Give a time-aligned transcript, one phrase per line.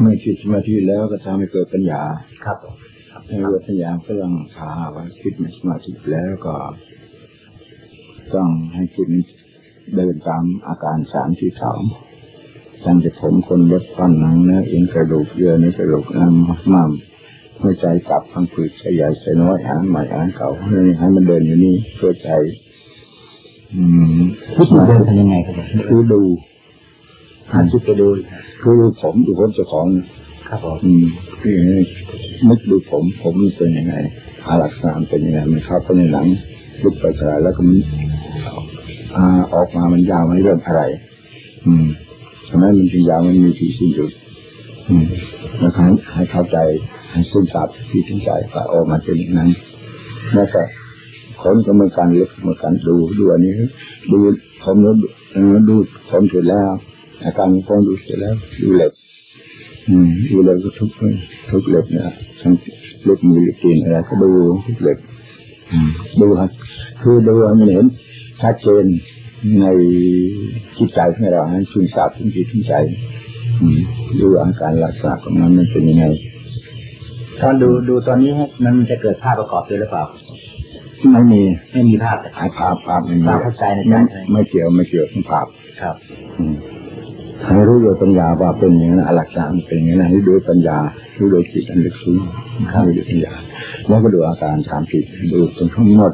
[0.00, 2.02] เมื่อจิตสมาธิแล้วก็ทำให้เกิดปัญญา
[2.44, 2.58] ครับ
[3.26, 6.56] ให้เกิดปัญญาก็ต้องพาว่าคิดในสมาธิแล้วก็
[8.34, 9.06] ต้องให้คิด
[9.94, 11.80] เดินตามอาการสามที่สอง
[12.84, 16.90] ตั้งแต่ผมคนลดฟันหนังเนื้อเอ็นกระดูกเยื่อในกระดูกน้ำมั่ม
[17.60, 20.50] หัวใจกลับพังผืดขยายใส่น้อยอ่านใหม่อ่านเก่า
[20.98, 22.30] ให้มันเดินอยู่นี่เพื่อใจ
[23.74, 23.82] อื
[24.18, 24.20] ม
[24.56, 25.54] วิธีเดินทำยังไงครับ
[25.88, 26.22] คือดู
[27.52, 28.08] หันจิตไปดู
[28.62, 29.86] คือผมดูผมเจ้าของ
[30.48, 31.04] ครับผมอืม
[31.40, 31.56] คือ
[32.48, 33.94] นึกดูผมผมเป็นยังไง
[34.46, 36.26] อาลักษณะเป็นยังไงมันเข้าไปในหนัง
[36.82, 37.78] ลุกไปกระแล้วก็มัน
[39.54, 40.82] ออกมามันยาวมันเรื่องอะไร
[41.66, 41.84] อืม
[42.48, 44.10] ทำไมมันจึงยาวมันมีที่สิ้นสุด
[44.88, 45.04] อืม
[45.58, 46.58] แล้วให้ให้เข้าใจ
[47.10, 49.50] ให้ซึมซับที่ถึงใจก็ออกมาเป็นอย่างนั้น
[50.34, 50.62] แล้วก็
[51.42, 53.52] คนก็เหมือนกันเล็กเหมือนกันดูดูอันนี้
[54.10, 54.18] ดู
[54.62, 54.94] ผมแล้ว
[55.68, 55.74] ดู
[56.10, 56.70] ผมเสร็จแล้ว
[57.24, 58.92] อาการของดูเสร็จแล้วดูเล็บ
[59.88, 60.90] อืมดูเล็บก็ทุก
[61.50, 62.52] ทุกเล็บเนี่ยทั้ง
[63.04, 64.30] เล็บมือเล็บตีนอะไรก็ดู
[64.66, 64.98] ทุกเล็บ
[66.20, 66.50] ดูครับ
[67.02, 67.86] คือดูมันเห็น
[68.42, 68.84] ชัดเจน
[69.60, 69.66] ใน
[70.78, 72.74] จิตใจของเราให้ชุ่มซาบถึงจิตถึงใจ
[74.20, 76.04] ดูอาการลักษณะของมันมันเป็นยังไง
[77.40, 78.32] ตอนดูดูตอนนี้
[78.64, 80.04] มันจะเกิดภาพประกอบด้วยหรือเปล่า
[81.12, 85.46] ไม่มีไม่มีภาพแต่ภาพภาพไม่มีภาพเข้าใจในใจไม่เกี่ยวไม่เกี่ยวกับภาพ
[85.80, 85.96] ครับ
[86.38, 86.54] อืม
[87.44, 90.78] ให้รู้โดยปัญญาว่าเป็นอย่างนั้นหลักการเป็นอย่างนั้นให้ดูปัญญา
[91.18, 92.16] รู้โดยจิตอันลึกซึ้ง
[92.84, 93.32] ดูโดยปัญญา
[93.86, 96.12] แล้วก็ดูอาการสามจิตดูจนทั้งหมด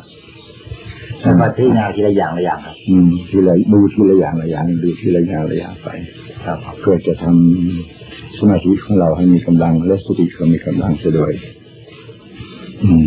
[1.20, 5.88] แล้วก็ที่งานทีละอย่างละอย่างครับ อืมทีละดูทีละอย่างละอย่างดูทีละอย่างละอย่างไป
[6.44, 11.32] ครับเพื่อจะทำสมาธิของเราให้มีกำลังและสติก็มีกำลังเสียด้วย
[12.82, 13.04] อืม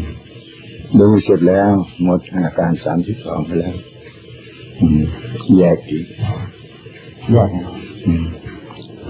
[1.00, 1.72] ดูเสร็จแล้ว
[2.04, 3.76] หมดอาการสามสิบสองไปแล้ว
[4.82, 5.02] อืม
[5.58, 6.06] แยกอีก
[7.34, 7.50] แยก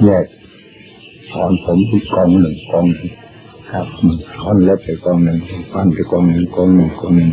[0.04, 0.26] แยก
[1.32, 2.86] ถอนผมอีกกองหนึ่งกอง
[3.72, 3.86] ครับ
[4.40, 5.38] ถอนเล็บไปกองหนึ่ง
[5.72, 7.30] ฟันไปกองหนึ่งกองหนึ่งกองหนึ่ง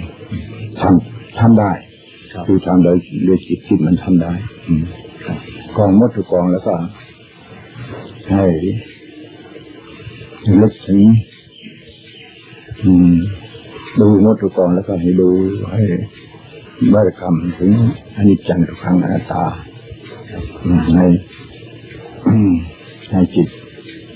[0.80, 1.70] ทำทำได้
[2.46, 4.32] คือทำโดยเรียกจิตจิตมันทำได้
[5.76, 6.74] กองมดทุกกองแล้วก็
[8.30, 8.44] ให้
[10.60, 11.00] ลึกถึง
[14.00, 15.28] ดูมดทุกกองแล้วก็ให้ดู
[15.72, 15.82] ให้
[16.94, 17.70] บริกรรมถึง
[18.16, 19.44] อนิจจังทุกขังอนัตตา
[20.94, 21.00] ใน
[23.10, 23.48] ในจิต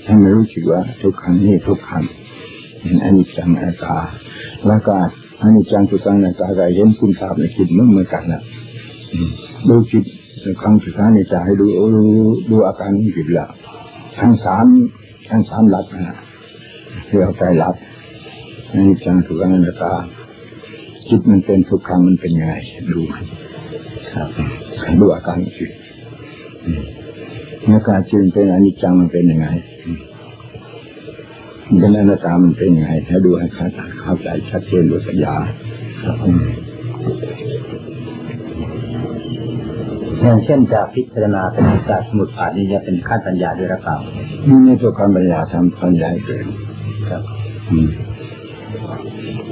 [0.03, 2.03] ให้ไม่รู้สึกว่าทุกครั้งนี้ทุกครั้ง
[3.03, 3.97] อันนี้จังอาตา
[4.67, 4.95] แล้วก็
[5.41, 8.41] อันนี้จังทุกครั้งอาตาก็เห็นคุณค่าในจิตเหมือนกันนะ
[9.67, 10.03] ดูจิต
[10.61, 12.01] ครั้งสุดท้ายในใจให้ดูดู
[12.51, 13.47] ดูอาการนี้จิตละ
[14.19, 14.65] ทั้งสาม
[15.29, 16.17] ทั้งสามหลักนะ
[17.07, 17.75] เรียกใจหลัก
[18.69, 19.93] อันนี้จังทุกครั้งอาตา
[21.09, 22.53] จิตมันเป็นทุกครั้งมันเป็นยังไง
[22.91, 24.29] ดูครับ
[24.99, 25.71] ดูอาการจิต
[27.65, 29.47] อาการจึงเป็นอนิจจังมันเป็นยังไง
[31.79, 33.47] เป็นอนัตตามันเป็นยังไงถ้าดูให้
[34.01, 35.35] เข้าใจชัดเจนด้วยปัญญา
[40.21, 43.97] อย่างเช่นจากพิจารณาเป็นจากสมุดผ่านนี้จะเป็นขั้นปัญญาด้วยหรือเปล่า
[44.47, 46.45] นี่ในตัวการปัญญาทำปัญญาเกิน
[47.09, 47.23] ครับ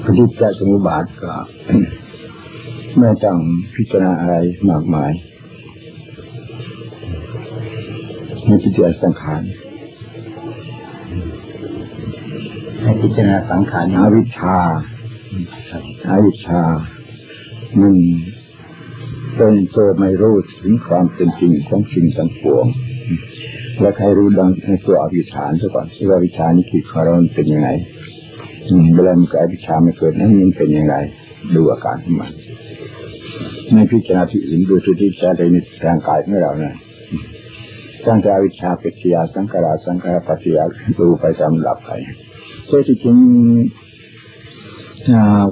[0.04, 1.34] ปฏิจจสมุปบาทก็
[3.00, 3.38] ไม่ต้อง
[3.76, 4.36] พิจารณาอะไร
[4.70, 5.12] มากมาย
[8.46, 9.44] ให้พิจารณาสังขาร
[12.82, 14.58] ให้พิจารณาสังขารอวิชชา
[16.10, 16.62] อวิชชา
[17.82, 17.96] มัน
[19.36, 22.66] เป็นตัวไม่รู้ถึงความเป็นจริงของสิ่งทั้งปวง
[23.80, 27.70] และใครรู้ดังในตัวอวิชชาซะก่อนว่าวิชานี่คือคารอนเป็นยังไง
[28.94, 30.96] เวลามันเกิดวิชาไม่เกิดนั้นมันเป็นยังไง
[31.56, 32.32] ดูอาการของมัน
[33.74, 35.24] ในพิจารณาที่อื่นดูที่ใจ
[35.54, 36.76] ในร่างกายของเราเนี่ย
[38.08, 40.64] ตั้งแต่วิชาปิยาสังขารสังขารปัจยา
[41.00, 41.92] ดูไปตามหลับไป
[42.68, 43.18] โดยที่จริง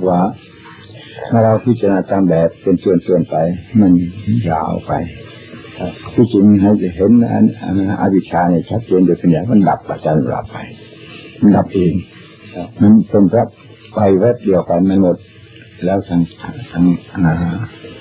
[0.08, 0.20] ว่า
[1.44, 3.36] เราพิจารณาตามแบบเป็นส่วนๆไป
[3.80, 3.92] มัน
[4.50, 4.92] ยาวไป
[6.14, 7.46] ที่จริงให้เห็นอัน
[8.02, 10.58] อวิชชาเนี่ยชัดเจนโดยเป็นอย่างมันดับปัจจัยหลับไป
[11.42, 11.94] มันดับเอง
[12.82, 13.48] มันเป็นรับ
[13.96, 15.18] ไปแวบเดียวกันมันหมด
[15.86, 16.22] แล้วทั้ง
[16.72, 16.86] ทั้ง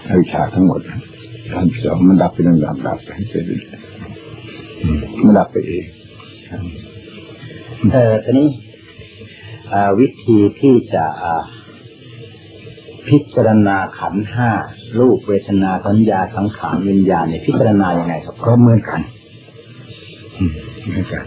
[0.09, 0.81] อวิชชาทั้งหมด
[1.53, 3.61] ทั้งสองมันดับเป็นลำดับดับไปเรื่อย
[5.25, 5.85] มันดับไปเอง
[7.93, 8.49] เออทีนี้
[10.01, 11.07] วิธีที่จะ
[13.09, 14.51] พิจารณาขันห้า
[14.99, 19.01] รูปเวทนาสัญญาสังขารวิญญาณเนี่ยพิจารณาอย่างไงครับก็เหมือนกัน
[20.87, 21.25] เหมือนกัน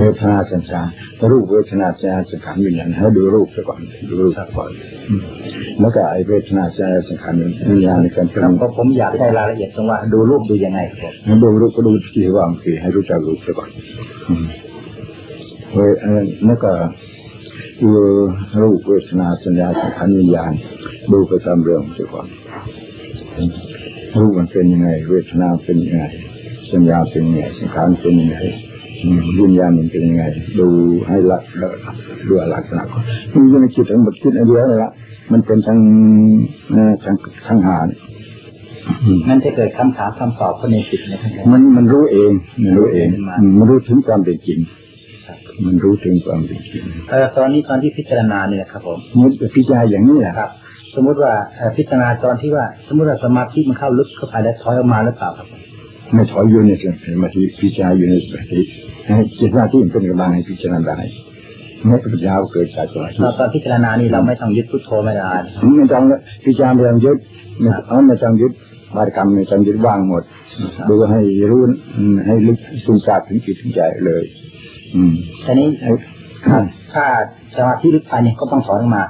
[0.00, 0.80] เวทนาสัญญา
[1.30, 4.70] รูปเวทนาสัญญาสังขารวิญญาณให้ดูรูปซะก่อนดูรูปซะก่อน
[5.80, 7.34] แล้วก็ไอเวทนาสัญญาสังขาร
[7.70, 13.70] วิญญาณในการครับเพราะผมอยากได้รายละเอียดตรงว่าดูรูปดูยังไงครับผมดูรูปก็ดูที่ว่างคือให้รู้จักรูปซะก่อน
[15.74, 15.78] เว
[16.46, 16.72] แล้วก็
[17.82, 17.90] ดู
[18.62, 20.52] รูปเวทนาสัญญาสังขารวิญญาณ
[21.12, 22.26] ดูไปตามเรื่องซะก่อน
[24.18, 26.04] รูปมันเป็นยังไง เวทนาเป็นยังไง
[26.72, 28.38] สัญญาเป็นยังไงสังขารเป็นยังไง
[29.38, 30.22] วิญญาณมันเป็นยังไง
[30.58, 30.68] ดู
[31.08, 31.38] ให้ละ
[32.28, 33.02] ดูลักษณะก่อน
[33.32, 34.90] มันอยู่ในจิตทั้งหมดคิดอันเดียวเลยละ
[35.32, 35.78] มันเป็นทั้ง
[37.04, 37.14] ทั้ง
[37.46, 37.86] ทั้งหาร
[39.28, 42.32] นั่นจะเกิดคำถามคำตอบก็ในจิตนะครับมันมันรู้เอง
[42.64, 43.08] มันรู้เอง
[43.58, 44.58] มันรู้ถึงความเป็นจริง
[45.66, 46.84] มันรู้ถึงความเป็นจริง
[47.36, 50.50] ตอนนี้ตอนที่พิจารณาเนี่ยครับผมมุดพิจารณาอย่างนี้แหละครับ
[50.94, 51.32] สมมุติว่า
[51.76, 55.46] พิจารณาตอนที่ว่า สมมติว่าสมาธิมันเข้าลึกเข้าไปแล้วถอยออกมาหรือเปล่าครับ
[56.14, 58.60] ไม่ถอยอยู่ในสมาธิพิจารณาอยู่ในสมาธิ
[59.06, 60.98] ให้จิตหน้าที่เป็นกำลังให้พิจารณาได้
[61.86, 65.32] ไม่ปัญญาเกิดจากสมาธิตอนพิจารณานี่เราไม่ต้องยึดพุทโธไม่ได้
[65.76, 66.04] ไม่ต้อง
[66.44, 67.16] พิจารณาไม่ต้องยึด
[67.60, 67.70] ไม่
[68.06, 68.52] ไม่ต้องยึด
[68.96, 70.22] บารกรรมไม่ต้องยึดว่างหมด
[70.88, 71.20] ดูให้
[71.50, 71.62] รู้
[72.26, 74.24] ให้ลึกซึมซาบถึงจิตถึงใจเลย
[74.94, 75.12] อืม
[75.44, 75.68] ทีนี้
[76.92, 77.04] ถ้า
[77.56, 79.02] สมาธิลึกไปเนี่ยก็ต้องถอนออกมา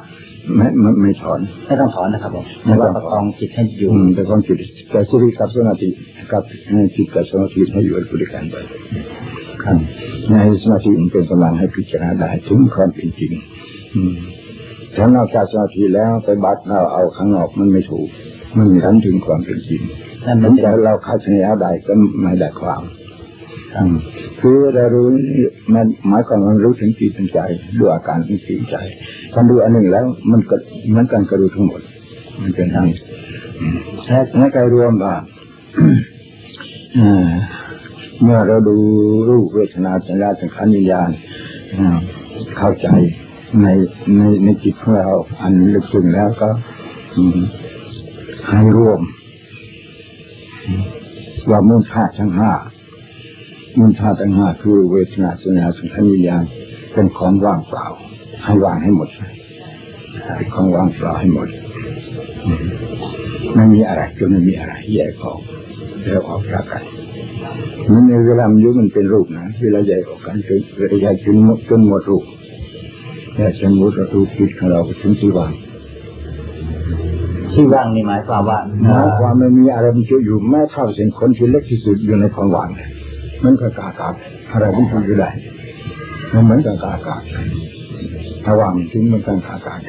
[0.57, 4.57] ไม่ไม่ไม่ถอนไม่ต้องถอนนะครับผมแต่ว่าประคองจิตให้อยู่อืมแต่ความจิต
[4.91, 5.89] แต่สติกับสมาธิ
[6.33, 6.43] กับ
[6.97, 8.57] จิตกับสมาธิให้อยู่ด้วยกันไป
[9.63, 9.77] ครับ
[10.31, 13.33] ในสมาธิมันเป็นกำลังให้พิจารณาได้ถึงความเป็นจริง
[13.95, 14.15] อืม
[14.97, 18.09] ถ้านอกจากสมาธิแล้วไปบัดเราเอาข้างนอกมันไม่ถูก
[18.57, 19.83] มันไม่ทันถึงความเป็นจริง
[20.27, 21.93] นั่นถึมันงจะแต่เราคาดคะเนเอาได้ก็
[22.23, 23.02] ไม่ได้ความอืม
[24.41, 25.07] คือเรารู้
[25.75, 27.41] มันหมายความว่ารู้ถึงจิตถึงใจ
[27.79, 28.77] ด้วยอาการที่จิตใจ
[29.33, 30.57] ถ้าดูอันหนึ่งแล้วมันก็
[30.89, 31.81] เหมือนกันกระดูทั้งหมด
[32.41, 32.89] มันเป็นทั้ง
[34.07, 35.15] และในการรวมว่า
[38.23, 38.77] เมื่อเราดู
[39.29, 41.11] รูปเวทนาสัญญาสังขารวิญญาณ
[42.59, 42.89] เข้าใจ
[43.63, 43.69] ใน
[44.17, 45.11] ในในจิตของเรา
[45.41, 46.51] อันลึกซึ้งแล้วก็
[48.49, 49.01] ให้รวม
[51.51, 52.53] ว่ามูลธาทั้งห้า
[53.79, 56.45] มูลธาตุทั้งห้าคือเวทนาสัญญาสังขารวิญญาณ
[56.93, 57.87] เป็นของว่างเปล่า
[58.43, 59.09] ให้ว่างให้หมด
[60.37, 61.49] เป็นของว่างเปล่าให้หมด
[62.45, 62.63] อืม
[63.55, 65.41] ไม่มีอะไรจนไม่มีอะไรแยกออก
[66.05, 66.83] แล้วออกจากกัน
[67.93, 72.25] มันในเวลามันอยุ่มันเป็นรูปนะเวลาแยกออกกันจนเวลาแยกจนหมดจนหมดรูป
[73.37, 75.53] แยกจนหมดรูปจิตของเราถึงที่ว่าง
[77.53, 78.59] ที่ว่างนี่หมายความว่า
[78.89, 82.69] หมายความไม่มีอะไรมันจะอยู่แม้เท่าเส้นขนที่เล็กที่สุดอยู่ในความว่าง
[83.45, 84.15] มันก็อากาศ
[84.51, 85.31] อะไรมันจะอยู่ได้
[86.33, 87.23] มันเหมือนกับอากาศ
[88.45, 89.81] ถ้าว่างจริงมันก็อากาศ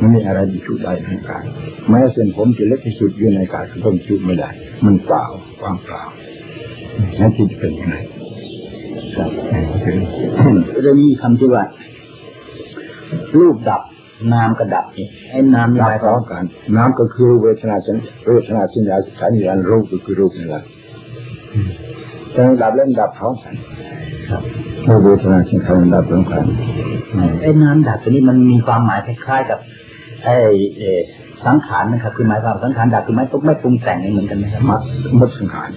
[0.00, 1.42] มันมีอะไรที่จุได้ในอากาศ
[1.88, 4.50] แม้เส้นผมที่เล็กที่สุดอยู่ในอากาศก็ต้องจุไม่ได้
[4.84, 5.24] มันเปล่า
[5.62, 6.02] ว่างเปล่า
[7.20, 7.96] นั่นที่เป็นยังไง
[9.16, 9.30] ครับ
[10.86, 11.64] จะมีคำที่ว่า
[13.38, 13.82] รูปดับ
[14.32, 16.42] นามก็ดับนี่ไอ้นามนี่ดัหบมายพควาร้อมมกัน
[16.76, 17.96] น้ำก็คือเวทนาสัญ
[18.26, 20.62] เวทนาสัญญาสังขารวิญญาณรูปก็คือรูปนี่แหละ
[22.32, 23.54] แต่ดับเล่นดับพร้อมกัน
[24.28, 24.42] ครับ
[24.84, 26.44] เมื่อเวทนาสังขารดับพร้อมกัน
[27.42, 29.58] ไอ้นามดับตัวนี้มันมีความหมายคล้ายๆกับ
[30.24, 30.36] ไอ้
[30.76, 31.00] เอ่อ
[31.46, 34.80] สังขารนะครับคือหมายความสังขารดับคือไม่ต้องไม่ปรุงแต่งนี่เหมือนกันไหมครับมัด
[35.18, 35.68] มัดสังขาร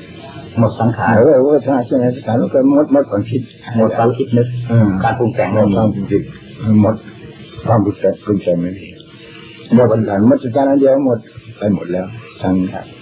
[0.60, 3.42] หมดสังขารเออเวทนาสัญญาสังขารก็มัดมัดความคิด
[3.78, 6.22] หมดความคิดนึกเออการปรุงแต่งหมไม่ดมีความคิด
[6.82, 6.96] หมด
[7.68, 8.88] ความปรุงแต่งปรุงแต่งไม่มี
[9.76, 11.20] หมดสังขารมัดสังขารอันเดียวหมด
[11.58, 12.06] ไปหมดแล้ว
[12.42, 12.56] ทั้ง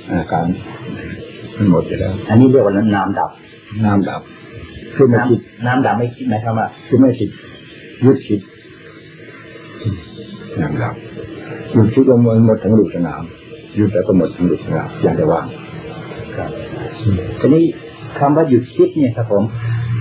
[0.10, 0.46] อาการ
[1.60, 3.32] มันหมดไปแล้ว อันนี้เรียกว่านามดับ
[3.86, 4.22] น้ำดับ
[4.96, 7.30] คือไม่คิดน้ำน้ำดับไม่คิดหมายความว่าคือไม่คิด
[8.06, 8.40] ยึดคิด
[10.62, 10.94] น้ำดับ
[11.76, 13.22] ยึดคิดว่ามันหมดทั้งลูกสนาม
[13.78, 15.46] ยึดแล้วก็หมดทั้งลูกสนามอย่างแต่ว่าง
[16.38, 16.50] ครับ
[17.40, 17.66] ทีนี้
[18.20, 19.44] คำว่าหยุดคิดเนี่ยครับผม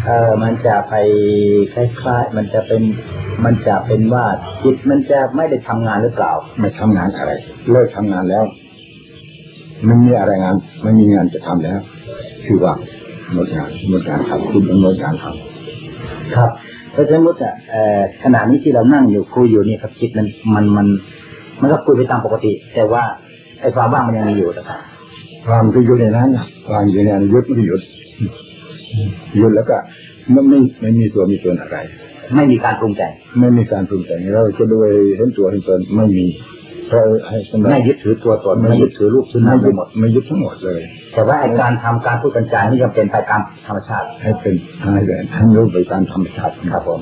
[0.05, 0.95] เออมันจะไป
[1.75, 2.83] คล้ายๆ มันจะเป็น
[3.45, 4.25] มันจะเป็นว่า
[4.65, 7.33] จิตมันจะไม่ได้ทำงานหรือเปล่า ไม่ทำงานอะไร
[7.71, 8.45] เลิกทำงานแล้ว
[9.87, 11.79] ไม่มีอะไรงานไม่มีงานจะทำแล้ว
[12.47, 12.75] คือว่า
[13.33, 15.25] หมดงานหมดงานทำคุณต้องหมดงานท
[16.35, 16.51] ครับ
[16.95, 20.87] ถ้าสมมติอะเอ่อขณะนี้ที่เรานั่งอยู่คุยอยู่นี่ครับจิตมันมันมัน
[21.61, 23.03] มันก็คุยไปตามปกติ แต่ว่า
[23.61, 27.83] ไอ้ความว่างมันยังมีอยู่นะครับำความคืออยู่ในนั้นน่ะความอยู่ในนั้นหยุดไม่หยุด
[29.39, 29.77] หยุดแล้วก็
[30.33, 31.79] ไม่ไม่ไม่มีตัวมีตนอะไร
[32.35, 36.25] ไม่มีการปรุงแต่งไม่มีการปรุงแต่งเราจะด้วยเห็นตัวเห็นตนไม่มี
[36.89, 40.81] เพราะให้สำหรับไม่ยึดถือตัวตนไม่ยึดถือรูปถือไม่นามยึไปดหมดไม่ยึดทั้งหมดเลย
[41.15, 47.01] แต่ว่าไอ้การทำการพูดกันจานี่ยังเป็นไปตามธรรมชาติ ให้เป็นให้เป็นให้รู้ไปตามธรรมชาติครับผม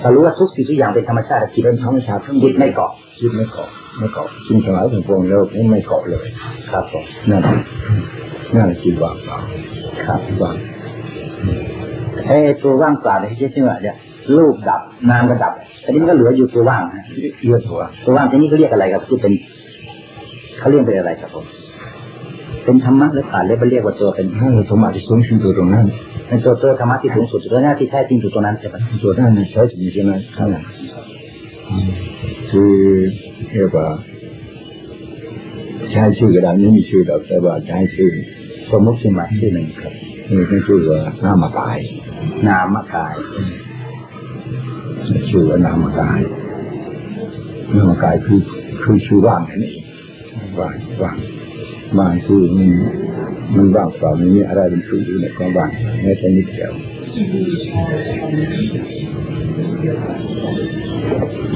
[0.00, 2.90] ถ้ารู้ว่าทุกสิ่งทุกอย่างเป็นธรรมชาติจิตเป็นธรรมชาติทั้งหมจิดตไม่เกาะ
[3.20, 3.68] จิตไม่เกาะ
[3.98, 5.38] ไม่เกาะสิ่งทั้งหลายทั้งปวงเรา
[5.70, 6.26] ไม่เกาะเลย
[6.70, 7.42] ครับผมนั่น
[8.54, 9.38] นั่นจิตว่างเปล่า
[10.04, 10.56] ครับว่าง
[12.26, 13.96] ไอ้ตัวว่างเปล่าเนี่ยที่ชื่อว่าเนี่ย
[14.36, 14.80] รูปดับ
[15.10, 15.52] นามก็ดับ
[15.84, 17.04] อันนี้มันก็เหลืออยู่ตัวว่างนะ
[17.44, 19.32] เลือดหัวตัวว่างทีนี้เขาเรียกอะไรครับที่เป็น
[20.58, 21.44] เขาเรียกเป็นอะไรครับผม
[22.64, 25.86] เป็นธรรมะหรือเปล่าเรียกเรียกว่าตัวเป็นถ้าเราสมมาที่สูงสุดตรงนั้น
[26.28, 30.64] เป็นตัวตัวธรรมะที่สูงสุดตัวหน้าที่แท้จริงอยู่ตรงนั้นใช่ไหมตัวนั้นใช้สิ่งที่นั้นข้างหลัง
[32.50, 32.74] คือ
[33.52, 33.86] เรียกว่า
[35.90, 38.10] ใช้ชื่อก็ได้ไม่มีชื่อดอกแต่ว่าใช้ชื่อ
[38.70, 39.92] สมมติขึ้นมาชื่อหนึ่งครับ
[40.30, 41.78] นี่เป็นชื่อว่านามกาย
[42.48, 43.14] นามกาย
[45.28, 46.20] ชื่อว่านามกาย
[47.76, 48.40] นามกายคือ
[48.82, 49.82] คือชื่อว่างนั่นเอง
[50.58, 51.16] ว่างว่าง
[51.98, 52.70] ว่างคือมัน
[53.56, 55.70] มันว่างเปล่าไม่มีอะไรเป็นชื่ออยู่ในความว่าง
[56.02, 56.72] แม้แต่นิดเดียว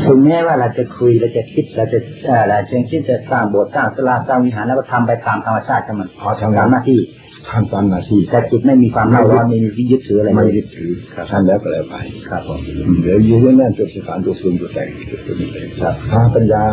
[0.04, 7.00] ถึงแม้ว่าเราจะคุยเราจะคิดเราจะเอ่อเราจะคิดจะสร้างโบสถ์สร้างศาลาสร้างวิหารแล้วก็ทำไปตามธรรมชาติของมันพอทำตามหน้าที่
[7.49, 10.90] ทำตามหน้าที่แต่จิตไม่มีความเล่าร้อนไม่มีที่ยึดถืออะไรไม่เลยยึดถือ
[11.30, 11.96] ท่านแล้วก็แล้วไป
[12.28, 12.61] ครับผม
[13.02, 16.64] เดี๋ยวยืนนั่นตัวสถานตัวสูงตัวแต่งตัวตัวนี้เลยครับถ้าปัญญา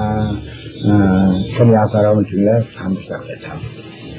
[0.87, 3.49] อ่าปัญญาของเรามันถึงแล้วทำสักแต่ท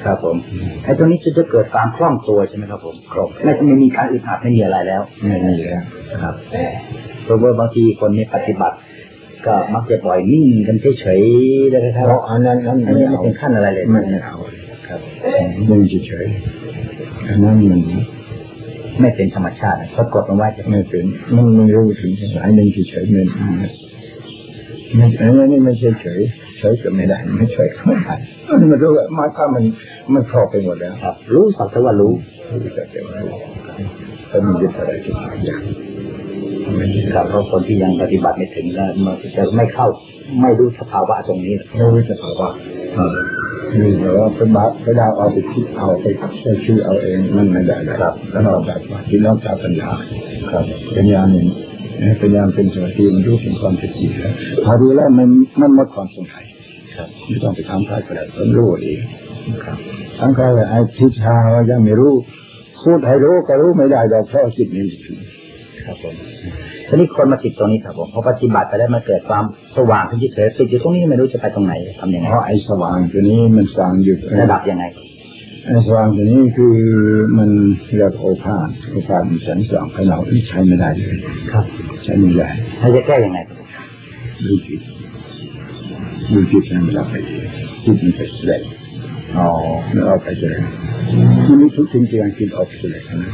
[0.05, 0.35] ครับผม
[0.83, 5.83] ไอ้ตรงนี้จะจะเกิดความคล่องตัวใช่ไหมครับผมำครบไม่ไม่มีการอึดอัดไม่มีอะไรแล้วไม่มีแล้ว
[6.23, 6.35] ครับ
[7.23, 8.77] เพราะว่าบางทีคนนี่ปฏิบัติ
[9.45, 14.35] ก็มักจะปล่อยนิ่งกันเฉยๆแล้วก็เพราะอันนั้นนั้นอันไม่นี้ไม่เอาเป็นขั้นอะไรเลยไม่ไม่เอา
[14.91, 15.01] ครับ
[15.69, 17.81] นิ่งเฉยๆอันนั้นมัน
[18.99, 21.05] ไม่เป็นธรรมชาติเขากดมันไว้จะไม่เป็น
[21.35, 23.27] มันไม่รู้ถึงสายหนึ่งเฉยๆมัน
[24.95, 26.21] ไม่อันนี้ไม่ใช่เฉย
[26.57, 28.15] เฉยก็ไม่ได้ไม่เฉยก็ไม่ได้
[28.47, 29.63] มันไม่รู้ว่ามาถ้ามัน
[30.13, 32.13] มันครอบไปหมดแล้วครับ รู้สักแต่ว่ารู้
[32.49, 33.37] รู้จักแต่ว่ารู้
[34.29, 35.61] แต่มันยึดอะไรทุกอย่าง
[37.13, 39.87] ครับเพราะคนที่ยังปฏิบัติไม่ถึงแล้วมันจะไม่เข้า
[40.41, 42.49] ไม่รู้สภาวะตรงนี้ไม่รู้จะภาวะ
[43.79, 46.05] นี่แต่ว่าเป็นบาปไปดาวเอาไปคิดเอาไป
[46.39, 49.91] ใช้ชื่อเอาเองมันไม่ได้ครับแล้วนอกจากว่าที่นอกจากปัญญา
[50.51, 50.63] ครับ
[50.95, 51.47] ปัญญาหนึ่ง
[52.21, 54.33] ปัญญาเป็นสมาธิมันรู้ถึงความเป็นจริงแล้ว
[54.65, 55.29] พอรู้แล้วมัน
[55.61, 56.45] มันหมดความสงสัย
[56.95, 58.99] ครับไม่ต้องไปทำใครก็ได้ผมรู้เอง
[59.65, 59.77] ครับ
[60.19, 62.13] ทั้งใครไอ้ทิชาว่ายังไม่รู้
[62.83, 65.17] พูดให้รู้ก็รู้ไม่ได้ดอกเพราะจิตนี้ถึง
[65.85, 66.15] ครับผม
[66.93, 69.43] ทีนี้คนมาติดตรงนี้ครับผมพอปฏิบัติไปแล้วมันเกิดความ
[69.77, 74.83] สว่างขึ้นที่เฉยติดอยู่ตรงนี้ไม่รู้จะไปตรงไหนทำยังไงเพราะไอ้สว่างตัวนี้มันสว่างอยู่ระดับยังไง
[75.65, 76.75] ไอ้สว่างตัวนี้คือ
[77.37, 77.49] มัน
[77.85, 81.17] เรียกโอภาสโอภาสมันแสงสว่างภายนอกที่ใช้ไม่ได้เลย
[81.51, 81.65] ครับ
[82.03, 82.47] ใช้ไม่ได้
[82.79, 83.57] ถ้าจะแก้ยังไงครับ
[84.45, 84.81] ดูจิต
[86.31, 87.47] ดูจิตให้มันรับไปเอง
[87.83, 88.61] จิตมันไปแสดง
[89.37, 89.47] อ๋อ
[89.93, 90.63] มันออกไปแสดง
[91.47, 93.31] มันมีทุกสิ่งที่ยังจิตออกไปแสดงนะ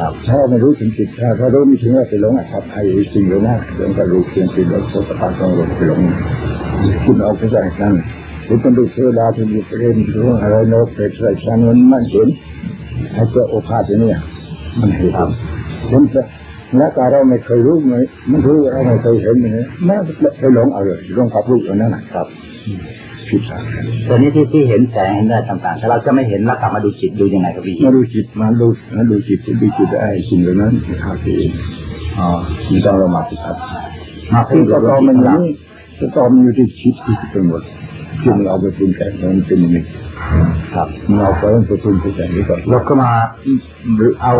[0.00, 5.00] ครับถ้าไม่รู้ถึงจิตถ้าถ้ารู้ไม่ถึงว่าไปหลงอะครับไอ้สิ่งเหล่านั้นเรื่องก็รู้เพียงสิ่งเหล่านั้นก็
[5.40, 6.00] ต้องหลงไปหลง
[7.04, 7.94] จิตออกไปแสดงนั้น
[8.44, 12.28] หรือเป็นดูเทวดาที่อยู่เรียนรู้อะไรโน้ตเป็นอะไรชั้นมันมันเห็น
[13.14, 14.18] ไอ้ตัวโอภาสเนี่ย
[14.80, 15.10] มันเห็น
[15.88, 16.22] เห็นแต่
[16.76, 17.96] แล้วแต่เราไม่เคยรู้ไหม
[18.30, 19.96] มันรู้เราไม่เคยเห็นเลยแม้
[20.38, 22.26] ไปหลงเอาเลยหลงกับรูปอันนั้นนะครับ
[22.64, 22.99] ผิดสาร
[24.08, 31.50] ตัวนี้ที่ที่เห็นแสงเห็นอะไรต่างๆแต่เราจะไม่เห็นแล้วกลับมาดูจิตดูยังไงครับพี่มาดูจิตมาดูมาดูจิตดูจิตไอ้สิ่งเหล่านั้นที่ขาดเอง
[32.18, 32.28] อ๋อ
[32.68, 33.58] ไม่ต้องเรามาปฏิบัติ
[34.32, 35.52] มาซึ่พูงดก็กับตอเรามันหลังนี้
[36.00, 37.62] ก็ตอมันอยู่ที่จิตที่เป็นหมด
[38.22, 39.82] จิตมันเอาไปปรุงแต่งมันเป็นอย่างนี้
[40.74, 43.10] ครับมันเอาไปไปปรุงไปแต่งนี้ก่อนเราก็มา
[44.22, 44.32] เอา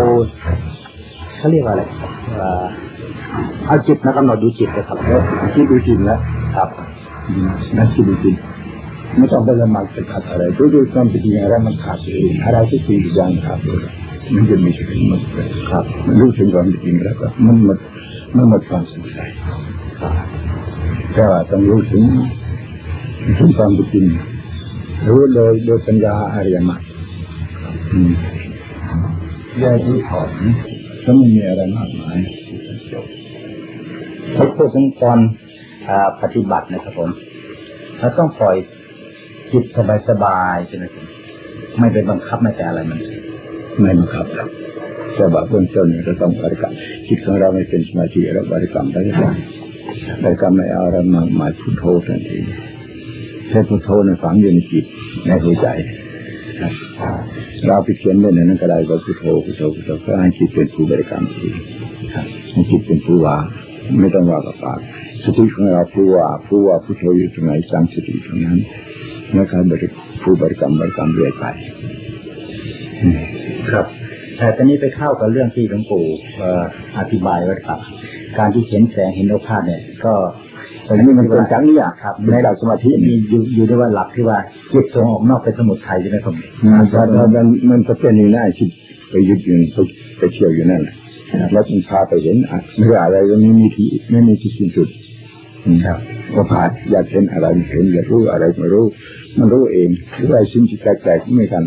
[1.39, 1.83] เขาเรียกว่าอะไร
[2.35, 2.65] เอ่อ
[3.67, 5.21] เอาจิตมากำหนดดูจิตเลยครับแล้ว
[5.55, 6.19] คิดดูจิตแล้ว
[6.57, 6.69] ครับ
[7.77, 8.37] นั่นคิดดูจิต
[9.17, 13.83] ไม่ต้องไปละหมาดไปขัดอะไรดูดูความเป็นจริงอะไรมันขาดเองอะไรที่สิ่อย่างขาดเลย
[14.35, 15.23] มันจะมีสิ่งมัน
[15.71, 17.79] ครับมันรู้ถึงความจริงแล้วก็มันหมด
[18.37, 19.29] มันหมดความสงสัย
[21.17, 22.03] ก็ต้องรู้ถึง
[23.39, 24.07] ถึงความจริง
[25.09, 26.83] รู้โดยโดยปัญญาอริยมรรค
[29.61, 30.31] แยกรู้ถอน
[31.05, 32.19] ก็ไม่มีอะไรมากมาย
[32.93, 33.07] จบ
[34.35, 35.19] เขาพูดถึงตอน
[35.89, 37.11] อ่าปฏิบัตินะครับผม
[37.99, 38.57] เราต้องปล่อย
[39.53, 39.65] จิต
[40.09, 41.07] สบายๆใช่ไหมครับ
[41.79, 42.99] ไม่ไปบังคับไม่แต่อะไรมัน
[43.81, 44.49] ไม่บังคับครับ
[45.15, 46.73] แต่ว่าเบื้องต้นเนี่ยเราต้องบริกรรม
[47.09, 49.35] จิตของเราไม่เป็นสมาธิเราบริกรรมได้ยัง
[50.23, 52.39] บริกรรมไม่เอาเรามาหมายพุทโธทันที
[53.49, 54.85] ใช้พุทโธในฝังอยู่ในจิต
[55.27, 55.69] ในหัวใจ
[57.67, 61.49] เราไปเขียนไว้ในนั้นก็ได้ว่าพุทโธพุทโธพุทโธก็ให้จิตเป็นผู้บริกรรมที
[62.15, 63.37] ครับให้จิตเป็นผู้ว่า
[64.01, 64.79] ไม่ต้องว่ากับปาก
[65.23, 68.59] สติของเราผู้ว่าผู้ว่าพุทโธอยู่ตรงไหนสร้างสติตรงนั้น
[69.39, 69.89] นะครับบริ
[70.23, 71.45] ผู้บริกรรมบริกรรมเรื่อยไป
[73.71, 73.87] ครับ
[74.37, 76.05] แต่ตอนนี้ไปเข้ากับเรื่องที่หลวงปู่
[76.37, 76.65] เอ่อ
[76.99, 77.81] อธิบายไว้ครับ
[78.39, 80.13] การที่เห็นแสงเห็นโอภาสเนี่ย ก็
[80.87, 84.39] อันนี้มันเป็นจังเนี่ยครับ ในหลักสมาธิมีอยู่อยู่ด้วยว่าหลักที่ว่า
[84.73, 86.35] จิตส่งออกนอกเป็นสมุทัยใช่ไหมครับ
[86.99, 88.69] มันมันมันมันก็เป็นอย่างนั้นที่
[89.11, 89.79] ไปยึดอยู่ไป
[90.19, 90.95] ไปเที่ยวอยู่นั่นแหละ
[91.53, 92.37] แล้วจึงพาไปเห็น
[92.79, 94.89] เรื่องอะไรก็ไม่มีที่ไม่มีที่สิ้นสุด
[95.87, 95.99] ครับ
[96.35, 98.87] ก็พาอยากเห็นอะไรเห็นอยากรู้อะไรไม่รู้
[99.39, 101.65] มันรู้เองหรืออะไรสิ่งที่แปลกๆไม่กัน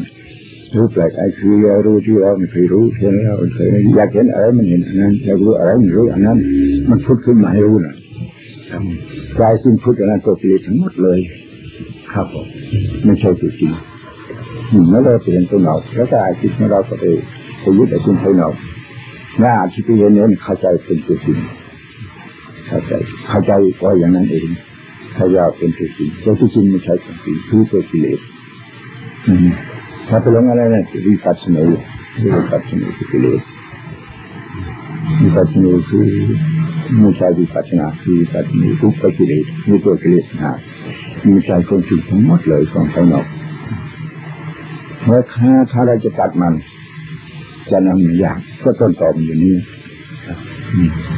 [0.76, 1.54] รู้แปลกไอ้คือ
[1.86, 6.38] รู้ที่เราไม่เคยรู้เห็นแล้วเคยอยากเห็นอะไรมันเห็นอันนั้นอยากรู้อะไรมันรู้อันนั้น
[6.90, 7.96] มันพุดขึ้นมาให้รู้นะ
[9.38, 11.20] กลายสิ่งพุดอันนั้นตัวกิเลสทั้งหมดเลย
[12.14, 12.46] ครับผม
[13.04, 13.74] ไม่ใช่ตัวจริง
[14.90, 17.06] เมื่อเราเปลี่ยนตัวเราแล้วก็อาชีพของเราก็ไป
[17.62, 18.54] ไปยึดอ้สิ่งภายนอก
[19.44, 21.38] น่าอาชีพที่เห็นเนี่ยเข้าใจเป็นตัวจริง
[22.68, 22.94] เข้าใจ
[23.30, 23.52] เข้าใจ
[23.84, 24.48] ว่าอย่างนั้นเอง
[25.16, 28.20] ถ้ายาเป็นตัวจริงตัวจริงไม่ใช่ตัวจริงคือตัวกิเลส
[30.08, 31.62] ถ้าไปลงอะไรนะวิปัสสนา
[32.24, 33.42] วิปัสสนาคือกิเลส
[35.22, 36.06] วิปัสสนาคือ
[37.00, 40.54] ไม่ใช่วิปัสสนาคือวิปัสสนาทุกข์กิเลสมีตัวกิเลสนะ
[41.26, 43.26] มีใจคนสิ่งทั้งหมดเลยของภายนอก
[45.02, 46.54] เพราะถ้าถ้าเราจะตัดมัน
[47.72, 49.56] จะนำอย่างก็ต้นตอมอยู่นี้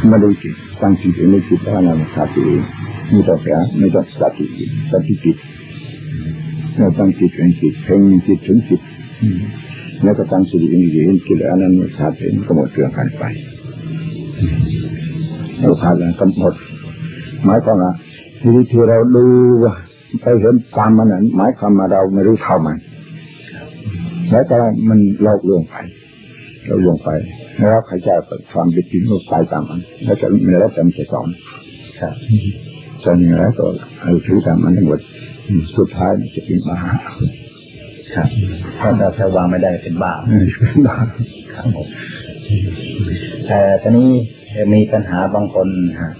[0.07, 2.61] ไม่ได้จิตตั้งจิตไม่จิตว่านำขาดเอง
[3.09, 3.47] ไม่ต้องแป
[3.79, 4.45] ไม่ต้องสติ
[4.91, 5.37] สติจิต
[6.77, 8.81] เราตั้งจิตเป็นจิตเพ่งจิตถึงจิต
[10.03, 13.23] แล้วก็ตั้งสติเองเห็นจิตแล้วนั้นขาดเองก็หมดเรื่องกันไป
[15.59, 16.53] เราขาดแล้วก็หมด
[17.45, 17.91] หมายความว่า
[18.41, 19.25] ทีที่เราดู
[20.21, 22.77] ไปเห็นตามมันนั้นหมายความมาเราไม่รู้เท่ามัน
[24.31, 24.57] แล้วแต่
[24.89, 25.75] มันหลอกลวงไป
[26.65, 27.09] เราลงไป
[27.59, 28.15] แล้วใครจะ
[28.51, 31.27] ความเป็นจริงก็ไปตามมันแล้วจะไม่แล้วจะไม่สอน
[31.99, 32.13] ครับ
[33.03, 33.65] สอนอย่างไรก็
[34.01, 34.99] เอาถือตามมันทั้งหมด
[35.77, 36.77] สุดท้ายจะเป็นบ้า
[38.13, 38.27] ครับ
[38.79, 40.13] ถ้าเราถ้าวางไม่ได้เป็นบ้า
[40.61, 40.97] เป็นบ้า
[41.53, 41.87] ครับผม
[43.45, 44.09] แต่ตอนนี้
[44.73, 45.67] มีปัญหาบางคน
[46.01, 46.13] ฮะ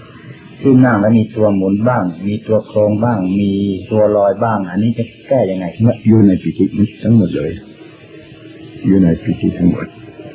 [0.60, 3.50] ที่นั่งแล้วมีตัวหมุนบ้าง มีตัวโครงบ้าง มี
[3.90, 5.66] ตัวลอยบ้าง อันนี้จะแก้ยังไง
[6.06, 6.66] อยู่ในปิติ
[7.02, 7.50] ทั้งหมดเลย
[8.86, 9.86] อยู่ในปิติทั้งหมด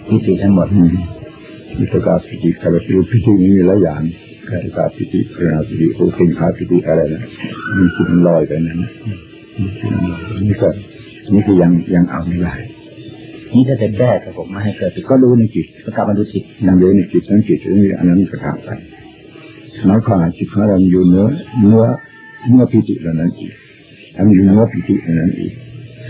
[0.09, 0.67] พิธีทั้งหมด
[1.79, 4.01] มิตรกาพิธีคาราพิพิธีมีหลายอย่าง
[4.47, 7.23] คาราาพิธีพระพิธีโอเคนคาพิธีอะไรนะ
[7.77, 8.79] มีจิตลอยไปนั้น
[10.47, 10.69] นี่ก็
[11.33, 12.53] นี่คือยังยังเอาไม่ได้
[13.53, 18.69] นี่ถ้าจะแก้กับผมไม่ให้เกิดก็รู้ในจิตก็กลับมาดูจิตยังรู้ในจิตนั้นจิตนี้อันนั้นก็ทำไป
[19.89, 21.27] น้อยความจิตของเราอยู่เนื้อ
[21.59, 21.85] เนื้อ
[22.49, 23.53] เนื้อพิจิตรนั้นอีก
[24.15, 25.53] ทำอยู่เนื้อพิจิตรนั้นอีก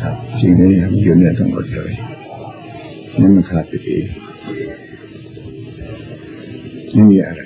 [0.01, 0.69] ครับสิ่งนี้
[1.03, 1.91] อยู่เนื้อทั้งหมดเลย
[3.19, 4.05] นั่นมันขาดไปเอง
[6.93, 7.41] ไม่มีอะไร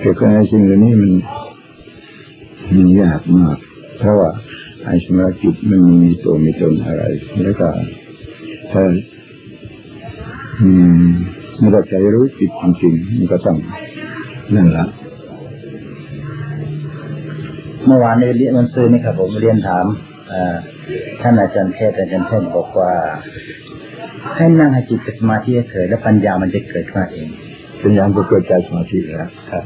[0.00, 1.12] แต่ก็ไอ้สิ่งเหล่านี้มัน
[2.76, 3.56] มันยากมาก
[3.98, 4.30] เพราะว่า
[4.84, 7.02] ไอ้สมาธิมันมีตัวมีตนอะไร
[7.42, 7.68] แล้วก็
[8.72, 8.82] ถ้า
[10.60, 10.68] อื
[11.02, 11.04] ม
[11.60, 13.56] มันก็ใจรู้จิตจริงๆมันก็ต้อง
[14.54, 14.86] นั่นละ
[17.86, 19.86] เมื่อวานในเรียนมันซื้อนี่ครับ ผมเรียนถาม
[20.32, 20.56] อ่า
[21.20, 22.92] ท่านอาจารย์เทศอาจารย์เทศบอกว่า
[24.36, 27.28] ให้นั่งให้จิตสมาธิเกิดแล้วปัญญามันจะเกิดมาเอง
[27.82, 29.64] ปัญญาก็เกิดจากสมาธิแล้วครับ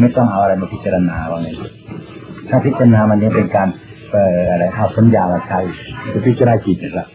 [0.00, 1.48] ไม่ต้องเอาอะไรมาพิจารณาว่าไง
[2.48, 3.68] ถ้าพิจารณามันนี้เป็นการ
[4.10, 5.58] เอ่ออะไรเอาสัญญามาใช้
[6.12, 7.06] จะพิจารณาจิตนะครับ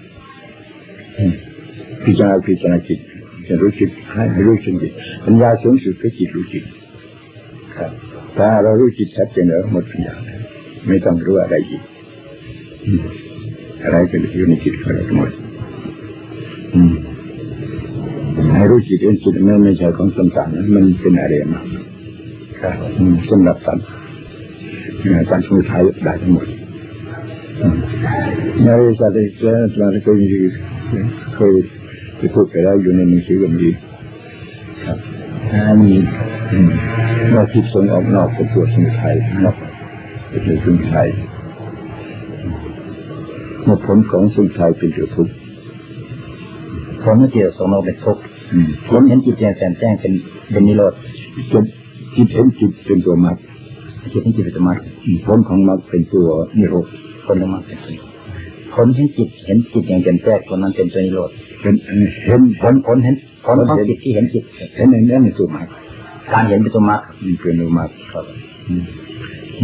[2.05, 2.99] พิจารณาพิจารณาจิต
[3.47, 4.75] จะรู้จิตให้รู้จิต
[5.25, 6.63] ปัญญาสูงสุดก็จิตรู้จิต
[7.77, 7.91] ครับ
[8.37, 10.15] ถ้าเรารู้จิตชัดเจนแล้วหมดปัญญา
[10.87, 11.83] ไม่ต้องรู้อะไรอีก
[13.83, 15.31] อะไรเก็อยู่ในจิตของเราทั้งหมด
[18.53, 21.61] ให้รู้จิตเองจิตนั้นไม่ใช่ของสังสารมันเป็นอะไรมา
[23.29, 23.87] สำหรับสัตว์
[25.29, 26.47] การสมุทัยได้ทั้งหมด
[28.63, 28.67] ใน
[28.99, 30.19] สัตว์เจ้าเราเคย
[31.35, 31.53] เคย
[32.17, 33.71] ไปพูดไปแล้วอยู่ในหนังสือแบบนี้
[34.85, 34.97] ครับ
[35.67, 35.99] อันนี้
[37.33, 39.55] เราคิดส่งออกนอกเป็นตัวสมุทัยนอก
[40.29, 41.07] เป็นตัวสมุทัย
[43.67, 45.33] เมื่อผลของสุทัยเป็นตัวทุกข์
[47.03, 48.21] ผลเกี่ยวสมเราเป็นทุกข์
[48.87, 50.13] ผลเห็นจิตแจ้งแจ่มแจ้งเป็น
[50.51, 50.93] เป็นนิโรธ
[51.51, 51.65] จิต
[52.15, 53.37] จิตเห็นจิตเป็นตัวมรรค
[54.11, 54.79] จิตเห็นจิตเป็นตัวมรรค
[55.25, 56.27] ผลของมรรคเป็นตัว
[56.57, 56.87] นิโรธ
[57.25, 57.95] ผลของมรรคเป็นตัว
[58.73, 61.29] ผลเห็นจิตเห็นจิตอย่างแจ่มแจ้งคนนั้นเป็นตัวนิโรธ
[61.61, 61.75] เป็น
[62.25, 64.43] เห็นผลผลเห็นผลของจิตที่เห็นจิต
[64.75, 65.67] เห็นในนั้นเป็นตัวมรรค
[66.31, 67.01] การเห็นเป็นตัวมรรค
[67.41, 68.25] เป็นตัวมรรคครับ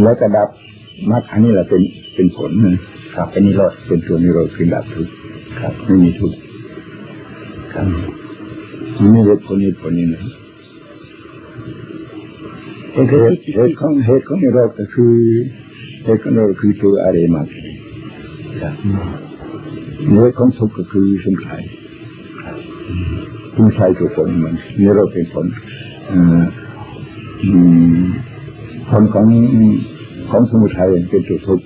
[0.04, 0.48] แล้วกระดับ
[1.12, 1.82] มรรคอันนี้แหละเป็น
[2.16, 2.76] เป็นผลนะ
[3.16, 5.14] ครับเป็นนิโรธเป็นตัวนิโรธคือดับทุกข์
[5.60, 6.38] ครับไม่มีทุกข์
[7.74, 7.88] ครับ
[9.14, 10.22] นี่เหตุผลนี้ผลนี้นะ
[12.94, 15.14] เหตุเหตุของเหตุของนิโรธก็คือ
[16.04, 17.48] เหตุของนิโรธคือตัวอะไรมาก
[18.62, 18.74] ครับ
[20.12, 21.62] เหตุของทุกข์ก็คือสงสัย
[23.56, 25.46] สงสัยตัวผลมันนิโรธเป็นผล
[28.90, 29.28] ผลของ
[30.30, 31.66] ของสมุทัยเป็นตัวทุกข์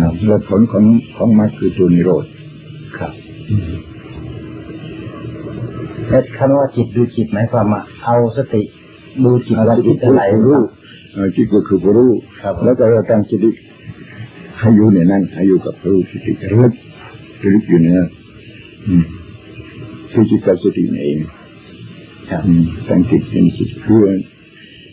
[0.00, 0.84] นะและผลของ
[1.16, 2.24] ของมรรคคือตัวนิโรธ
[2.98, 3.12] ครับ
[6.08, 8.62] แล้วคำว่าจิตดูจิตหมายความว่าเอาสติ
[9.24, 10.60] ดูจิตว่าจิตอะไรรู้
[11.36, 12.10] จิตก็คือผู้รู้
[12.42, 13.50] ครับแล้วก็เราตั้งสติ
[14.58, 16.72] ให้อยู่ในนั้นให้อยู่กับรู้สติระลึก
[17.42, 17.94] ระลึกอยู่เนี่ย
[18.86, 19.04] อืม
[20.12, 21.18] คือจิตกับสตินี่เอง
[22.30, 24.06] ครับอืมตั้งจิตเป็นจิตเพื่อ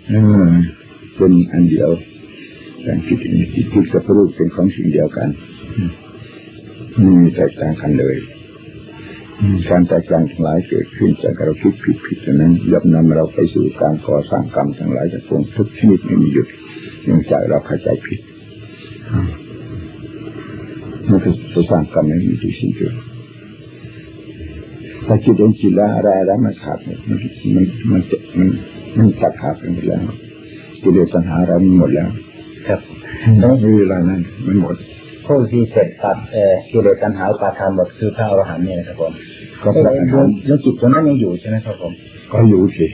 [0.08, 0.48] เออ
[1.16, 1.90] เป็นอันเดียว
[2.86, 5.30] ตั้งจิตเป็นจิตจิตกับรู้เป็นของสิ่งเดียวกัน
[5.76, 5.92] อืม
[7.00, 8.16] ไม่มีแตกต่างกันเลย
[9.40, 16.48] อืมการแตกต่างทั้งหลายเกิดขึ้นจากเราคิดผิดผิดเท่านั้นย่อมนำเราไปสู่การก่อสร้างกรรมทั้งหลายจากพวกทุกชนิดไม่มีหยุด
[17.04, 18.20] เนื่องจากเราเข้าใจผิด
[21.10, 22.94] มันก็จะสร้างกรรมไม่มีที่สิ้นสุด
[25.06, 27.20] ถ้าคิดเองคิดแล้วอะไรอะไรมันขาดหมดมัน
[27.54, 28.02] มันมัน
[28.38, 28.48] มัน
[28.98, 30.02] มันตัดขาดไปหมดแล้ว
[30.82, 32.10] กิเลสปัญหาเรามันหมดแล้ว
[32.68, 32.80] ครับ
[33.44, 34.76] ต้องมีเวลานั้นมันหมด
[35.26, 39.12] ผู้ที่เสร็จตัดเอ่อกิเลสตัณหาอุปาทานหมดคือพระอรหันต์เนี่ยนะครับผม
[39.64, 41.94] ก็พระอรหันต์แล้วจิตตัวนั้นยังอยู่ใช่ไหมครับผม
[42.32, 42.88] ก็อยู่สิ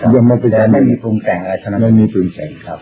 [0.00, 2.78] ครับยังไม่ไปแต่ทำไม่มีปรุงแต่งอะไรทั้งนั้นไม่มีปรุงแต่งครับ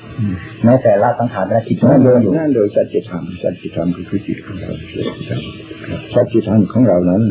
[0.65, 5.43] แม้แต่ละสังขารและจิตนั่นั้นนเลยังยอยู่นั่นเลยสัจธรรมสัจธรรมคือคือจิตของเราสัจธรรม
[6.15, 7.23] สัจธรรมของเรานั้น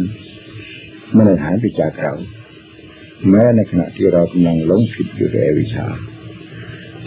[1.14, 2.14] ไม่ได้หายไปจากเรา
[3.30, 5.88] แม้ในขณะที่เรากำลังหลงผิดอยู่ในอวิชชา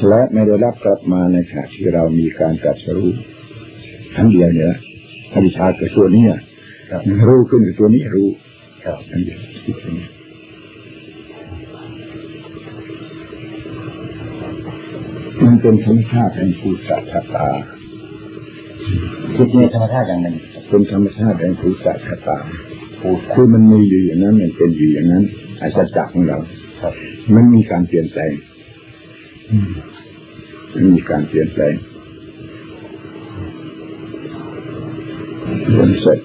[0.08, 3.10] และไม่ได้รับกลับมาในขณะที่เรามีการตรัสรู้
[4.16, 4.74] ทั้งเดียวเนี่ย
[5.32, 6.32] อวิชชากับตัวเนี้ย
[6.90, 8.28] ครับรู้ขึ้นกับตัวนี้รู้
[8.84, 10.08] ครับทั้งเดียวคิดอย่างนี้
[15.44, 16.76] มันเป็นธรรมชาติแห่งภูต
[17.12, 17.48] ตตา
[19.36, 20.36] จิตในธรรมชาติอย่างหนึ่ง
[20.68, 21.86] เป็นธรรมชาติแห่งภูตต
[22.26, 22.38] ตา
[23.00, 25.24] พูดคือมันมีอยู่อย่างนั้นมันเป็นอยู่อย่างนั้น
[25.60, 26.38] อาศัยจักรของเรา
[26.80, 26.94] ครับ
[27.34, 28.32] มันมีการเปลี่ยนแปลง
[30.72, 31.74] มันมีการเปลี่ยนแปลง
[35.76, 36.18] บนเสร็จ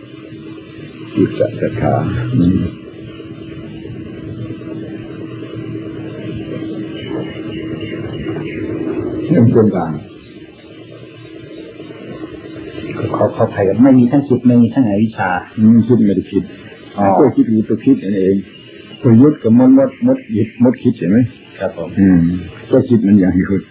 [1.16, 1.94] จิตศรัทธา
[2.38, 2.52] มัน
[9.36, 9.92] ยังเป็นกลาง
[13.14, 15.30] เขาเขาใครกันไม่มีทั้งจิตไม่มีทั้งอวิชชา
[15.74, 16.44] มันคิดไม่ได้คิด
[16.98, 18.36] อ๋อก็คิดอยู่ตัวคิดนั่นเอง
[19.02, 21.18] ตัวยุดกับมดมดมดหยิบมดคิดเห็นไหม
[21.60, 22.22] ครับผมอืม
[22.72, 23.64] ก็คิดมันอย่างยุด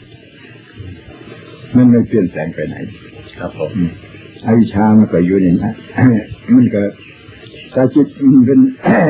[1.76, 2.76] มันไม่เปลี่ยนแปลงไปไหน
[3.38, 3.90] ครับผมอืม
[4.46, 5.74] อวิชชามันก็อยู่ในนั้น
[6.54, 6.82] มันก็
[7.74, 8.58] ถ้าจิตมันเป็น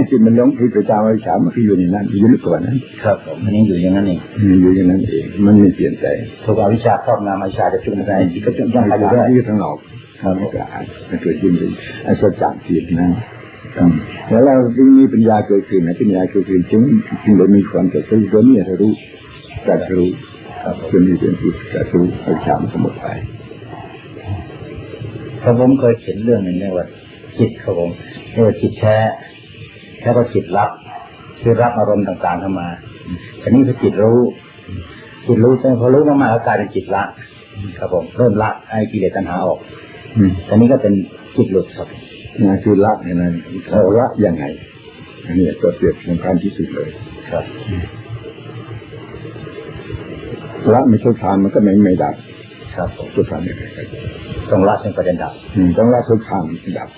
[0.09, 9.77] จิตมันหลงผิดไปตามอวิชชามันก็อยู่ในนั้นอยู่ลึกกว่านั้น ครับผมมันยังอยู่อย่างนั้นเองอืมอยู่อย่างนั้นเองมันไม่เปลี่ยนแปลงถูกอวิชชาครอบงำอวิชชาจะจุ่มในจิตก็จะยังไม่ไปอยู่ได้ได้ที่ทั้งหลอก
[10.23, 11.73] ครับมันก็อาจมันเกิดยิ่งเป็น
[12.07, 13.15] อัศจรรย์จิตนะอืม
[14.29, 16.83] แล้วเราจึงมีปัญญาเกิดขึ้นนะปัญญาเกิดขึ้นจึง
[17.23, 18.93] จึงได้มีความจะรู้ตัวนี้จะรู้
[19.67, 20.09] จะรู้
[20.63, 23.07] ครับผมจนมีเป็นจิตจะรู้อวิชชามันก็หมดไป
[25.43, 26.87] ครับผมเคยเขียนเรื่องหนึ่งเรียกว่า
[27.39, 27.91] จิตครับผม
[28.33, 28.97] เรียกว่าจิตแท้
[30.03, 30.71] แล้วก็จิตรับ
[31.41, 32.69] คือรับอารมณ์ต่างๆเข้ามา
[33.43, 34.21] ทีนี้พอจิตรู้
[35.27, 37.05] จิตรู้ใช่พอรู้มากๆก็กลายเป็นจิตละ
[37.79, 39.59] ครับผมเริ่มละไอ้กิเลสตัณหาออก
[40.17, 40.95] อืมทีนี้ก็เป็น
[41.37, 41.89] จิตหลุดครับ
[42.45, 43.31] งานคือละเนี่ยนะ
[43.71, 44.45] เราละยังไง
[45.27, 46.89] อันนี้ก็เปรียบสำคัญที่สุดเลย
[47.31, 47.45] ครับ
[50.73, 52.15] ละไม่ใช่ทานมันก็ไม่ไม่ดับ
[52.75, 53.67] ครับผมทุกทานไม่ได้
[54.51, 56.89] ต้องละจนประเด็นดับอืมต้องละทุกทานมันถึงดับ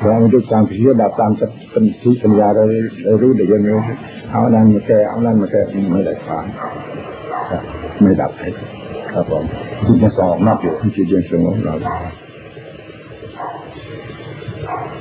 [0.00, 1.42] เราไม่ด้วยการที่จะดับตามส
[2.02, 2.62] ติปัญญาเรา
[3.04, 3.68] เรารู้ได้ยังไง
[4.30, 5.60] เอานั้นมาแก้เอานั้นมาแก้
[5.92, 6.44] ไม่ได้ทาน
[7.50, 7.62] ครับ
[8.02, 8.48] ไม่ดับให้
[9.12, 9.44] ครับผม
[9.86, 11.74] จิตยังส่งออกนอกอยู่มันจิตยังสงบเรา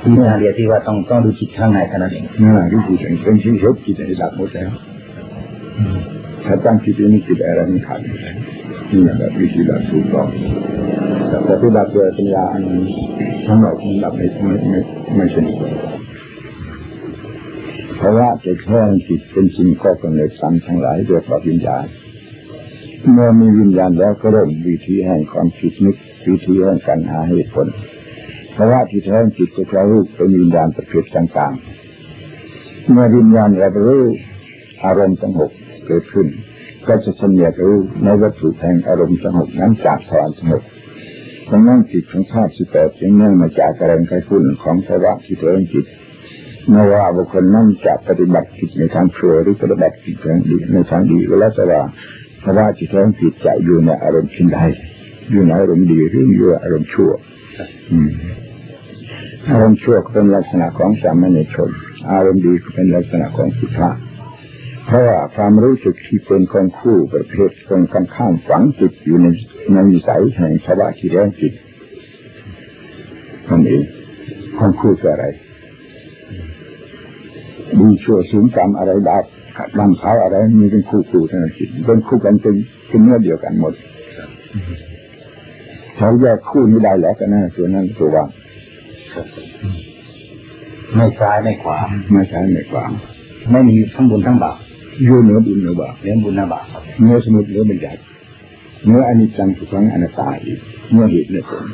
[0.03, 4.69] นี่นาเดียวที่ว่าต้องต้องดูจิตข้างในเท่านั้นเองนั่นแหละที่จิตเป็นที่เห็นจิตให้ดับหมดแล้ว
[6.45, 8.31] ถ้าตั้งจิตนี้จิตอะไรมันขาดไม่ได้
[8.91, 10.27] นี่แหละแบบวิธีแบบถูกต้อง
[11.45, 12.63] แต่ที่ดับโดยปัญญาอัน
[13.45, 14.79] ทั้งหมดมันดับไม่ไม่ไม่
[15.15, 15.55] ไม่สนิท
[17.97, 21.85] เพราะว่าจะแค่จิตเป็นสิ่งก่อกำเนิดสัมทั้งหลายโดยปวิญญาณ
[23.11, 25.95] เมื่อมีวิญญาณแล้วก็เริ่มวิธีแห่งความคิดนึก
[26.27, 27.67] วิธีแห่งการหาเหตุผล
[28.53, 34.03] เพราะว่าที่แท้จิตก็แค่รูปเป็นวิญญาณประเภทต่างๆ เมื่อวิญญาณรับรู้
[34.85, 35.51] อารมณ์สงบ
[35.87, 36.27] เกิดขึ้น
[36.87, 40.63] ก็จะสัญญารู้ในวัตถุแห่งอารมณ์สงบนั้นจากสวรรค์สงบ
[41.49, 45.85] ดังนั้นจิตของชาติสิบแปดจึงเนื่องมาจากแรงไข้ฝุ่นของภาวะที่แท้จิต
[46.69, 51.81] ไม่ว่าบุคคลนั้นจะปฏิบัติจิตในทางชั่วหรือปฏิบัติจิตในทางดีในทางดีก็แล้วแต่ว่า
[52.43, 54.57] ภาวะที่แท้จิตจะอยู่ในอารมณ์ชิ้นใด
[55.31, 57.11] อยู่ในอารมณ์ดีหรืออยู่ในอารมณ์ชั่ว
[59.49, 61.69] อารมณ์ชั่วเป็นลักษณะของสามัญชน
[62.11, 63.89] อารมณ์ดีเป็นลักษณะของพุทธะ
[64.85, 69.27] เพราะว่าความรู้สึกที่เป็นของคู่ประเภทตรงกันข้ามฝังจิตอยู่ใน
[69.73, 71.53] ในนิสัยแห่งภาวะที่แรงจิต
[73.49, 73.83] นั่นเอง
[74.57, 75.25] ของคู่คืออะไร
[77.79, 79.23] ดีชั่วสูงต่ำอะไรดาบ
[79.79, 81.53] ลำเขาอะไรมีเป็นคู่คู่ทั้งนั้น
[81.85, 82.55] เป็นคู่กันเป็น
[82.87, 83.73] เป็นเนื้อเดียวกันหมด
[86.01, 88.27] เขาแยกคู่นี้ได้แล้วกันนะส่วนนั้นตัวว่าง
[90.95, 91.77] ไม่ซ้ายไม่ขวา
[92.11, 92.91] ไม่ใช่ไม่กวาง
[93.51, 94.57] ไม่มีทั้งบุญทั้งบาป
[95.05, 97.99] อยู่เหนือบุญเหนือบาปเลี้ยงบุญนะบาปครับเนื้อสมุดเนื้อบัญญัติ
[98.85, 100.59] เนื้ออนิจจังทุกขังอนัตตาอีก
[100.91, 101.65] เนื้อเหตุเนื้อผล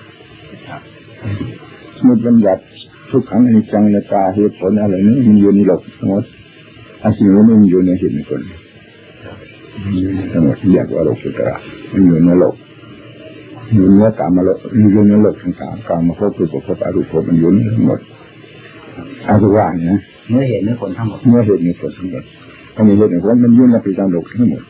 [1.98, 2.62] สมุดบัญญัติ
[3.10, 6.24] ทุกขังอนิจจังอนัตตาเหตุผลอะไรนี่มันอยู่ในโลกทั้งหมด
[7.04, 8.42] อาสิ่งนี้มันอยู่ในเหตุในผล
[10.32, 11.56] ทั้งหมดเรียกว่าโลกุตระ
[11.92, 12.57] มันอยู่ในโลก
[13.74, 14.58] อยู่เนื้อกามมาโลก
[14.92, 18.00] อยู่ในโลกทั้งสามกามมาพบรูปภพอรูปภพมันอยู่ในทั้งหมด
[19.28, 20.00] อาสุว่าเนี่ยนะ
[20.30, 22.24] เนื้อเหตุเนื้อผลทั้งหมดเมื่อเหตุมีผลทั้งหมด
[22.76, 24.64] อันนี้เหตุมีผลมันยุ่งในปีตามโลกทั้งหมด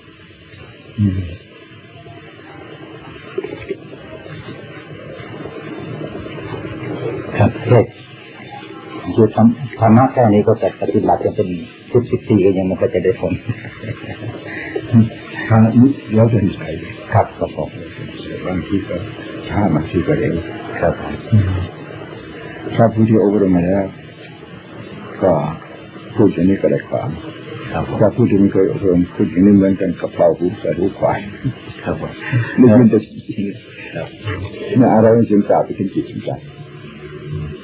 [7.37, 7.85] ครับเทศ
[9.15, 9.37] คือธ
[9.81, 11.47] รรมะแค่นี้ก็จะปฏิบัติจะเป็น
[11.91, 13.33] สิบสิบปีก็ยังมันก็จะได้ผล
[15.47, 17.69] ทางนี้แล้วเป็นใครับครับผม
[18.47, 18.95] บางทีก็
[19.47, 20.35] ช้าบางทีก็เร็ว
[20.79, 20.93] ครับ
[22.75, 23.83] ถ้าผู้ที่อบรมมาแล้ว
[25.23, 25.31] ก็
[26.15, 27.09] พูดอย่างนี้ก็ได้ความ
[27.71, 31.19] ครับผมถ้าผู้ที่ไม่เคยอบรมพูดอย่างนี้เหมือนกันกับเป่าหูใส่หูควาย
[31.83, 32.11] ครับผม
[32.57, 32.99] ได้ยินแต่
[33.95, 34.07] ครับ
[34.77, 36.29] เนี่ยอะไรมันจึงกล่าวไปถึงจิตถึงใจ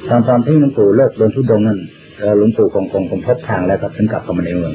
[0.09, 1.79] ตอนตอนที่หลวงปู่เลิกเดินทุดงค์นั่น
[2.19, 4.73] เอ่อหลวงปู่คงคงคงพบทางแล้วครับถึงกลับเข้ามาในเมือง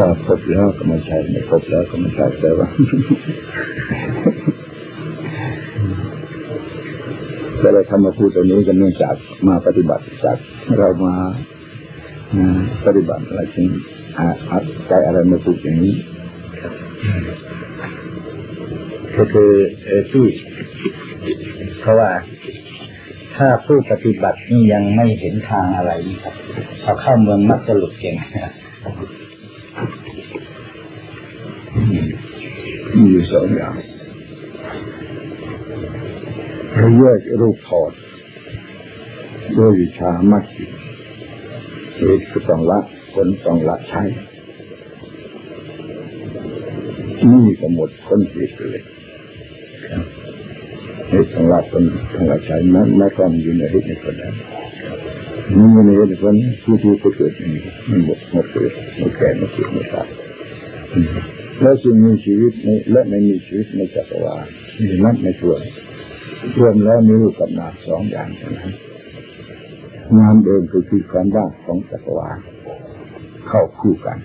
[0.00, 2.68] ก็พบแล้วก็ไม่ใช่ไม่พบแล้วก็ไม่ใช่แต่ว่า
[7.58, 9.14] แต่เราทำมาพูดตรงนี้กันเนื่องจาก
[9.48, 10.38] มาปฏิบัติจาก
[10.78, 11.14] เรามา
[12.86, 13.66] ปฏิบัติอะไรจึง
[14.18, 14.58] อา
[14.88, 15.94] ใจอะไรมาพูดอย่างนี้
[19.16, 19.50] ก็คือ
[19.84, 20.26] เออที่
[21.80, 22.10] เพราะว่า
[23.36, 26.34] ถ้าผู้ปฏิบัตินี่ยังไม่เห็นทางอะไรครับ
[26.84, 28.16] พอเข้าเมืองมักจะหลุดเก่ง
[33.00, 33.74] มีอยู่สองอย่าง
[36.74, 37.92] เราแยกรูปถอด
[39.54, 40.70] โดยวิชามัดจิต
[41.96, 42.78] เหตุก็ต้องละ
[43.12, 44.02] ผลต้องละใช้
[47.30, 48.82] นี่ก็หมดคนเหตุเลย
[51.08, 51.82] เหตุต้องละผล
[52.12, 54.34] ต้องละใช้นั้นไม่ต้องอยู่ในเหตุในผลนั้น
[55.56, 57.54] นี่อยู่ในเหตุในผลผู้ที่เกิดนี้
[57.88, 60.08] มันหมดหมดเกิดหมดแก่หมดเกิดหมดตาย
[61.62, 64.46] และสิ่งมีชีวิตในและไม่มีชีวิตในจักรวาล
[64.78, 65.60] มีนับในส่วน
[66.58, 68.72] รวมแล้วมีรูปกับนามสองอย่างเท่านั้น
[70.18, 72.38] นามเองก็คือความว่างของจักรวาล
[73.48, 74.18] เข้าคู่กัน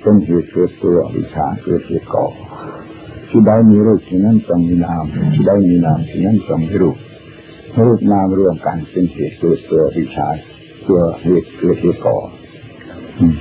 [0.00, 2.26] เป็นเหตุเกิดตัววิชาเกิดเหตุก่อ
[3.28, 6.96] ที่ใดมีรูปที่นั้นต้องมีนามที่ใดมีนามที่นั้นต้องมีรูป
[7.86, 10.28] รูปนามรวมกันเป็นเหตุเกิดตัววิชา
[10.86, 12.16] ตัวเหตุเกิดเหตุก่อ
[13.18, 13.34] อืม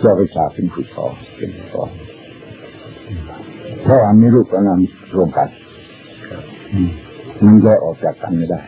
[0.00, 1.84] ตัววิชาเป็นผู้ก่อเป็นผู้ก่อ
[3.82, 4.80] เพราะอันนี้รูปกับนาม
[5.16, 5.48] รวมกัน
[6.72, 6.90] อืม
[7.44, 8.60] มันแยกออกจากกันไม่ได้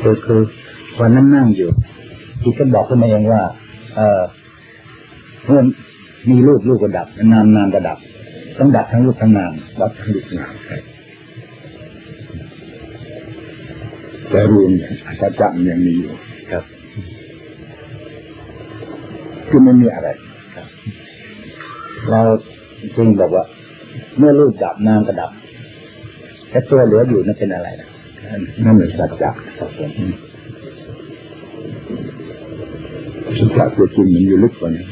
[0.00, 0.40] คือคือ
[1.00, 1.70] วันนั้นนั่งอยู่
[2.42, 3.42] จิตก็บอกขึ้นมาเองว่า
[3.94, 4.22] เออ
[5.46, 5.62] เมื่อ
[6.30, 7.98] มีรูปรูปก็ดับนามนามก็ดับ
[8.58, 10.54] ต้องดับทั้งรูปทั้งนามดับทั้งรูปทั้งนาม
[14.30, 16.12] แต่รวมอย่างอาจารย์ยังมีอยู่
[16.50, 16.64] ครับ
[19.48, 20.08] คือไม่มีอะไร
[22.10, 22.20] เรา
[22.96, 23.44] จึงบอกว่า
[24.18, 25.30] เมื่อรูปดับนามก็ดับ
[26.50, 27.88] แต่ตัวเหลืออยู่นั่นเป็นอะไรนะ
[28.64, 29.90] นั่นเป็นสัจจะครับผม
[33.38, 34.84] สัจจะตัวจริงมันอยู่ลึกกว่านี้